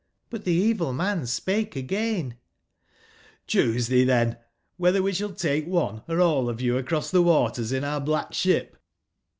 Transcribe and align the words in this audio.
But 0.31 0.45
the 0.45 0.51
evil 0.51 0.93
man 0.93 1.27
spake 1.27 1.75
again: 1.75 2.37
'Choose 3.45 3.91
ye 3.91 4.03
then 4.03 4.39
whether 4.77 4.99
we 4.99 5.13
shall 5.13 5.31
take 5.35 5.67
one, 5.67 6.01
or 6.07 6.19
all 6.19 6.49
of 6.49 6.59
you 6.59 6.75
across 6.75 7.11
the 7.11 7.21
waters 7.21 7.71
in 7.71 7.83
our 7.83 8.01
black 8.01 8.33
ship.' 8.33 8.77